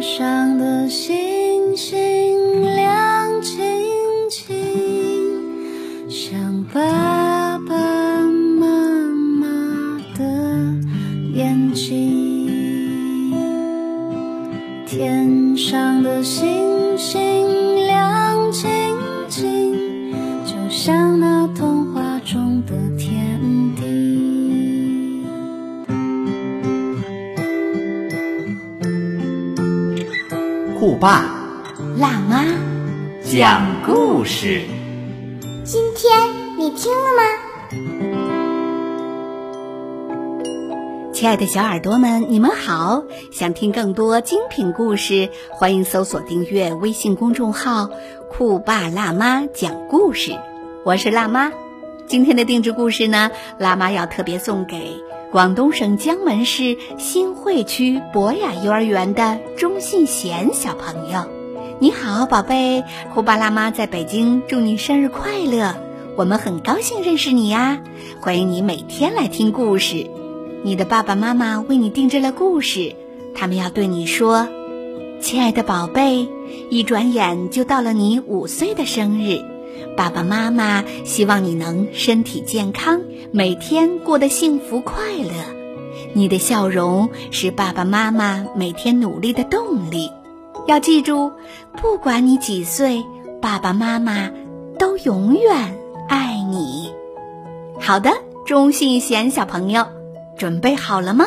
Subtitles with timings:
[0.00, 3.58] 上的星星亮晶
[4.30, 7.74] 晶，像爸爸
[8.58, 8.66] 妈
[9.40, 10.24] 妈的
[11.34, 12.48] 眼睛。
[14.86, 18.68] 天上的星星亮晶
[19.28, 20.12] 晶，
[20.44, 21.77] 就像那童
[31.00, 31.24] 爸
[31.96, 32.44] 辣妈，
[33.22, 34.62] 讲故事。
[35.64, 37.22] 今天你听了吗？
[41.12, 43.04] 亲爱的小耳朵们，你们好！
[43.30, 47.90] 想听更多精品故事，欢迎搜索订阅微信公众号
[48.28, 50.36] “酷爸辣妈讲故事”。
[50.84, 51.52] 我是辣妈。
[52.08, 54.96] 今天的定制故事呢，辣妈要特别送给
[55.30, 61.26] 广东省江门市新会区博雅幼儿园的钟信贤小朋友。
[61.78, 62.82] 你好，宝贝！
[63.12, 65.76] 酷爸辣妈在北京，祝你生日快乐！
[66.16, 67.82] 我们很高兴认识你呀，
[68.22, 70.06] 欢迎你每天来听故事。
[70.62, 72.94] 你的爸爸妈妈为你定制了故事，
[73.34, 74.48] 他们要对你说
[75.20, 76.26] ：“亲爱的宝贝，
[76.70, 79.44] 一转眼就到了你五岁的生日，
[79.98, 83.00] 爸爸妈妈希望你能身体健康，
[83.32, 85.32] 每天过得幸福快乐。
[86.12, 90.12] 你的笑容是爸爸妈妈每天努力的动力。
[90.68, 91.32] 要记住，
[91.82, 93.04] 不管你几岁，
[93.42, 94.30] 爸爸妈妈
[94.78, 95.76] 都永远
[96.08, 96.92] 爱你。”
[97.80, 98.12] 好的，
[98.46, 99.84] 钟信贤小朋友。
[100.36, 101.26] 准备好了吗？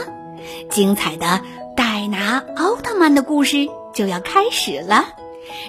[0.69, 1.41] 精彩的
[1.75, 5.07] 戴拿奥特曼的故事就要开始了，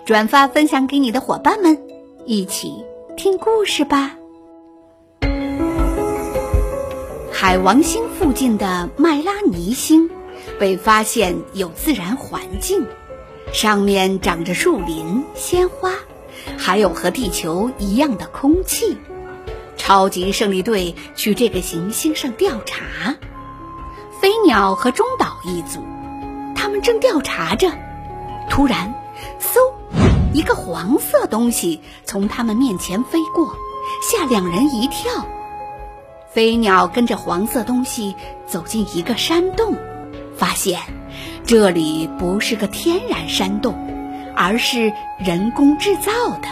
[0.05, 1.83] 转发分享给你的伙伴们，
[2.25, 2.84] 一起
[3.17, 4.17] 听故事吧。
[7.33, 10.11] 海王星附近的麦拉尼星
[10.59, 12.87] 被发现有自然环境，
[13.53, 15.93] 上面长着树林、鲜花，
[16.57, 18.97] 还有和地球一样的空气。
[19.77, 23.17] 超级胜利队去这个行星上调查。
[24.21, 25.81] 飞鸟和中岛一组，
[26.55, 27.72] 他们正调查着，
[28.49, 28.95] 突然，
[29.41, 29.59] 嗖，
[30.32, 33.56] 一个黄色东西从他们面前飞过，
[34.03, 35.26] 吓两人一跳。
[36.31, 38.15] 飞鸟跟着黄色东西
[38.47, 39.76] 走进一个山洞，
[40.37, 40.81] 发现
[41.44, 43.76] 这里不是个天然山洞，
[44.34, 46.48] 而是人工制造的。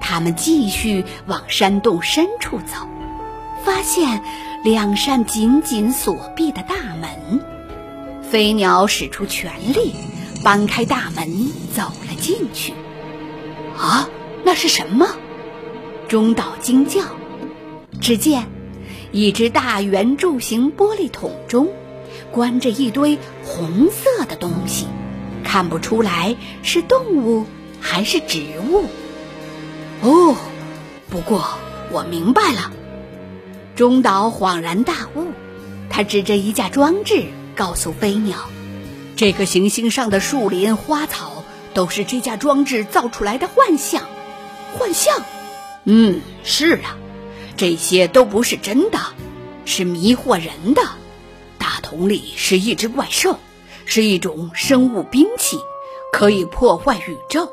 [0.00, 2.86] 他们继续往山洞深处走，
[3.64, 4.22] 发现。
[4.64, 7.40] 两扇紧紧锁闭的大门，
[8.28, 9.94] 飞鸟使出全力
[10.42, 12.72] 搬开大门，走了进去。
[13.76, 14.08] 啊，
[14.44, 15.08] 那是什么？
[16.08, 17.02] 中岛惊叫。
[18.00, 18.46] 只见
[19.12, 21.68] 一只大圆柱形玻璃桶中
[22.30, 24.86] 关着一堆红色的东西，
[25.44, 27.44] 看不出来是动物
[27.80, 28.40] 还是植
[28.70, 28.84] 物。
[30.02, 30.36] 哦，
[31.10, 31.44] 不过
[31.90, 32.72] 我明白了。
[33.74, 35.26] 中岛恍然大悟，
[35.90, 38.38] 他指着一架装置，告诉飞鸟
[39.18, 41.42] ：“这个行星上的树林、花草
[41.74, 44.04] 都是这架装置造出来的幻象。
[44.78, 45.24] 幻象？
[45.82, 46.96] 嗯，是啊，
[47.56, 49.00] 这些都不是真的，
[49.64, 50.82] 是迷惑人的。
[51.58, 53.40] 大桶里是一只怪兽，
[53.86, 55.58] 是一种生物兵器，
[56.12, 57.50] 可以破坏宇宙。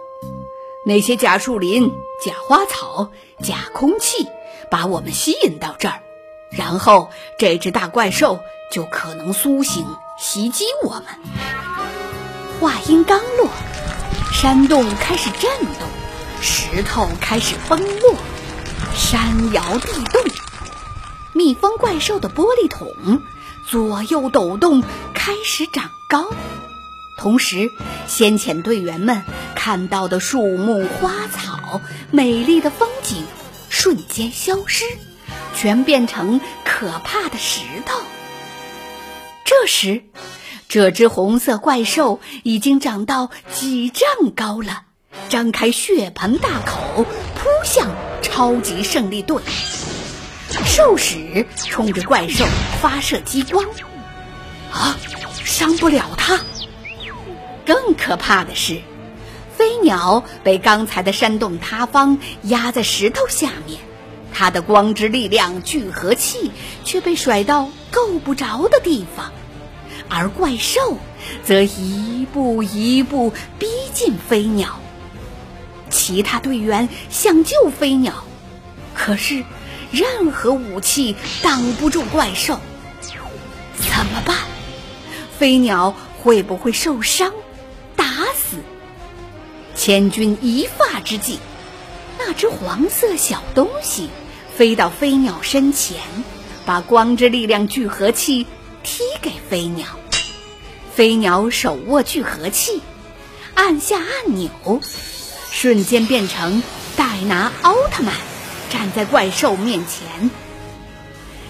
[0.86, 1.92] 那些假树林、
[2.24, 3.09] 假花草、
[3.42, 4.28] 假空气，
[4.70, 6.04] 把我们吸引到这儿。”
[6.56, 7.09] 然后，
[7.40, 8.40] 这只大怪兽
[8.72, 9.84] 就可能苏醒，
[10.18, 11.03] 袭击我们。
[12.59, 13.50] 话音刚落，
[14.31, 15.90] 山洞开始震动，
[16.42, 18.16] 石头开始崩落，
[18.96, 20.24] 山摇地动。
[21.34, 23.22] 蜜蜂怪兽的玻璃桶
[23.68, 24.84] 左右抖动，
[25.14, 26.28] 开始长高。
[27.18, 27.72] 同时，
[28.08, 29.24] 先遣队员们
[29.54, 31.81] 看到的树木、花草、
[32.12, 33.25] 美丽的风景
[33.70, 34.86] 瞬间消失。
[35.56, 38.02] 全变成可怕的石头。
[39.45, 40.01] 这时，
[40.67, 44.81] 这只红色怪兽已经长到几丈高了，
[45.30, 47.92] 张开血盆大口扑向
[48.24, 49.44] 超级胜利队。
[50.65, 52.44] 兽使冲着怪兽
[52.81, 53.63] 发射激光，
[54.71, 54.97] 啊，
[55.44, 56.39] 伤不了它。
[57.68, 58.81] 更可怕的是，
[59.56, 63.80] 飞鸟被刚才的山洞塌方压在石头下面。
[64.33, 66.51] 它的光之力量聚合器
[66.83, 69.31] 却被甩到够不着的地方，
[70.09, 70.97] 而怪兽
[71.45, 74.81] 则一步一步逼近飞鸟。
[75.89, 78.25] 其他队员想救飞鸟，
[78.94, 79.45] 可是
[79.92, 82.59] 任何武器挡不住怪兽。
[83.77, 84.36] 怎么办？
[85.39, 87.31] 飞鸟会不会受伤？
[87.95, 88.06] 打
[88.36, 88.57] 死
[89.74, 91.39] 千钧一发之际，
[92.19, 94.09] 那只黄色小东西
[94.57, 96.01] 飞到飞鸟身前，
[96.65, 98.47] 把光之力量聚合器
[98.83, 99.88] 踢给飞鸟。
[100.94, 102.81] 飞鸟手握聚合器，
[103.53, 104.50] 按下按钮，
[105.51, 106.63] 瞬间变成
[106.95, 108.13] 戴拿奥特曼，
[108.69, 110.29] 站在怪兽面前。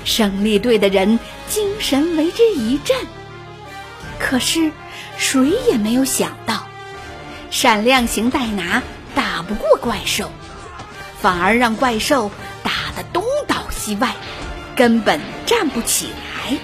[0.03, 2.95] 胜利队的人精神为之一振，
[4.19, 4.71] 可是
[5.17, 6.67] 谁也没有想到，
[7.51, 8.81] 闪亮型戴拿
[9.15, 10.31] 打不过怪兽，
[11.21, 12.31] 反而让怪兽
[12.63, 14.15] 打得东倒西歪，
[14.75, 16.57] 根本站不起来。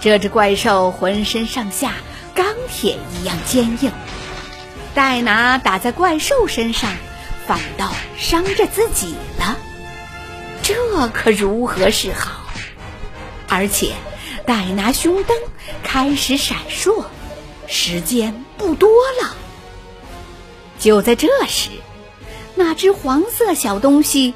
[0.00, 1.94] 这只怪兽浑身上下
[2.34, 3.90] 钢铁一样坚硬，
[4.94, 6.90] 戴拿打在怪兽身上，
[7.46, 9.56] 反倒伤着自己了。
[10.62, 10.74] 这
[11.08, 12.42] 可如何是好？
[13.48, 13.92] 而且，
[14.44, 15.36] 戴拿胸灯
[15.82, 17.04] 开始闪烁，
[17.68, 18.90] 时间不多
[19.22, 19.34] 了。
[20.78, 21.70] 就在这时，
[22.54, 24.34] 那只黄色小东西，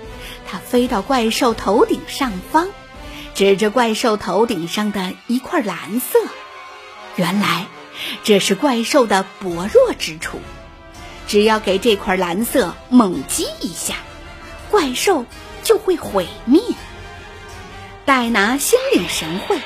[0.50, 2.68] 它飞到怪兽头顶上方，
[3.34, 6.18] 指着怪兽头顶上的一块蓝色。
[7.16, 7.66] 原来，
[8.24, 10.40] 这是怪兽的薄弱之处，
[11.28, 13.96] 只要给这块蓝色猛击一下，
[14.70, 15.24] 怪兽。
[15.62, 16.58] 就会毁灭。
[18.06, 19.60] 戴拿心领神会，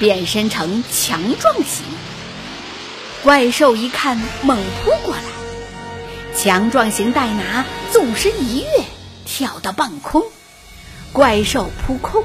[0.00, 1.84] 变身成强壮型
[3.22, 3.76] 怪兽。
[3.76, 5.22] 一看，猛扑过来。
[6.36, 8.84] 强壮型戴拿纵身一跃，
[9.28, 10.24] 跳到半空。
[11.12, 12.24] 怪兽扑空，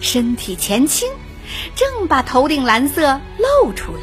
[0.00, 1.08] 身体前倾，
[1.76, 4.02] 正把头顶蓝色露出来。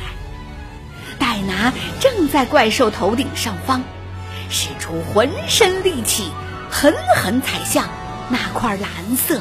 [1.19, 3.83] 戴拿正在怪兽头顶上方，
[4.49, 6.31] 使出浑身力气，
[6.69, 7.89] 狠狠踩向。
[8.29, 9.39] 那块蓝色，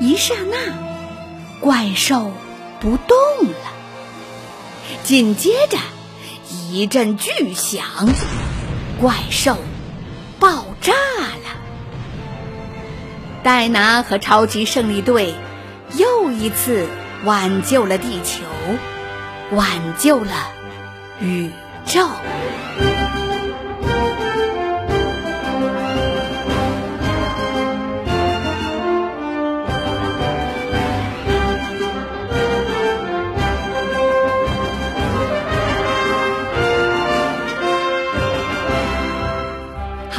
[0.00, 0.58] 一刹那，
[1.60, 2.32] 怪兽
[2.80, 3.16] 不动
[3.48, 3.72] 了。
[5.04, 5.78] 紧接着，
[6.50, 7.86] 一阵巨响，
[9.00, 9.56] 怪兽
[10.40, 11.60] 爆炸了。
[13.44, 15.34] 戴拿和超级胜利队
[15.94, 16.88] 又一次
[17.24, 18.42] 挽救了地球，
[19.52, 20.32] 挽救了
[21.20, 21.50] 宇
[21.86, 22.08] 宙。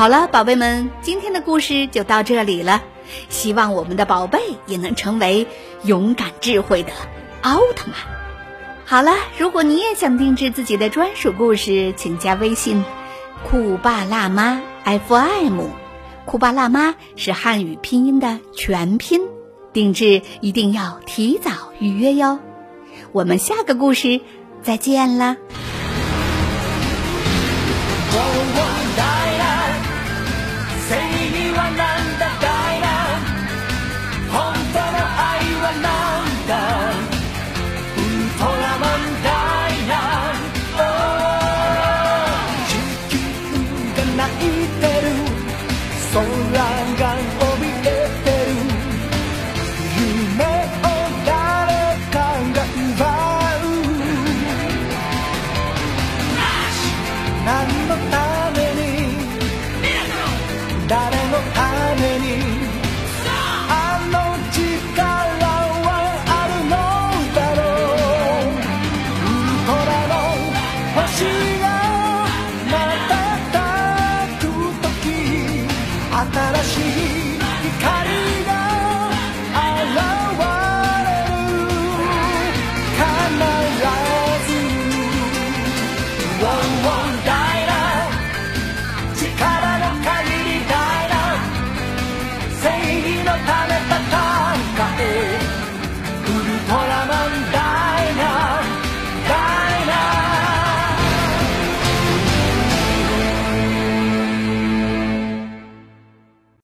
[0.01, 2.81] 好了，宝贝们，今天的故事就到这里了。
[3.30, 5.45] 希望我们的宝贝也能成为
[5.83, 6.92] 勇敢智慧的
[7.44, 7.95] 奥特曼。
[8.83, 12.83] 好了，如果你也想定制自己的专属故事，请加微信
[13.48, 15.65] “酷爸辣妈 FM”。
[16.25, 19.21] 酷爸辣妈是汉语拼音的全拼，
[19.71, 22.39] 定制一定要提早预约哟。
[23.12, 24.19] 我们下个故事
[24.63, 25.38] 再见啦！